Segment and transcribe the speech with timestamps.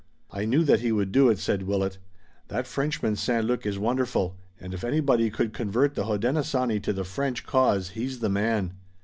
[0.31, 1.99] "I knew that he would do it," said Willet.
[2.47, 3.45] "That Frenchman, St.
[3.45, 8.17] Luc, is wonderful, and if anybody could convert the Hodenosaunee to the French cause he's
[8.17, 8.73] the man.